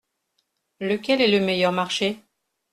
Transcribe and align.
Lequel 0.79 1.21
est 1.21 1.27
le 1.27 1.45
meilleur 1.45 1.71
marché? 1.71 2.17